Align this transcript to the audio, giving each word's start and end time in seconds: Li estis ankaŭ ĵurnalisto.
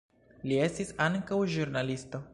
Li 0.51 0.57
estis 0.67 0.91
ankaŭ 1.09 1.41
ĵurnalisto. 1.57 2.27